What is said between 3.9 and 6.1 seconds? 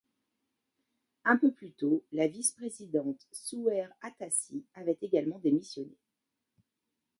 Atassi avait également démissionné.